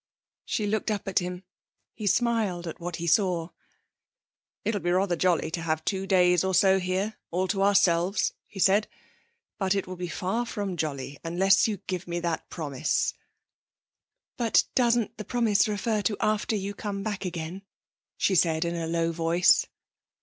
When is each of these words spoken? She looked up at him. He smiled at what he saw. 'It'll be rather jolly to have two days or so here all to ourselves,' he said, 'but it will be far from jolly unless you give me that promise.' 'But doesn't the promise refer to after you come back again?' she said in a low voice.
She 0.45 0.65
looked 0.65 0.89
up 0.89 1.07
at 1.07 1.19
him. 1.19 1.43
He 1.93 2.07
smiled 2.07 2.65
at 2.65 2.79
what 2.79 2.95
he 2.95 3.05
saw. 3.05 3.49
'It'll 4.65 4.81
be 4.81 4.89
rather 4.89 5.15
jolly 5.15 5.51
to 5.51 5.61
have 5.61 5.85
two 5.85 6.07
days 6.07 6.43
or 6.43 6.55
so 6.55 6.79
here 6.79 7.19
all 7.29 7.47
to 7.49 7.61
ourselves,' 7.61 8.33
he 8.47 8.59
said, 8.59 8.87
'but 9.59 9.75
it 9.75 9.85
will 9.85 9.95
be 9.97 10.07
far 10.07 10.47
from 10.47 10.75
jolly 10.75 11.19
unless 11.23 11.67
you 11.67 11.77
give 11.85 12.07
me 12.07 12.19
that 12.19 12.49
promise.' 12.49 13.13
'But 14.37 14.63
doesn't 14.73 15.17
the 15.19 15.23
promise 15.23 15.67
refer 15.67 16.01
to 16.01 16.17
after 16.19 16.55
you 16.55 16.73
come 16.73 17.03
back 17.03 17.23
again?' 17.23 17.61
she 18.17 18.33
said 18.33 18.65
in 18.65 18.75
a 18.75 18.87
low 18.87 19.11
voice. 19.11 19.67